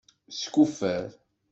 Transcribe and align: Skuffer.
Skuffer. 0.39 1.03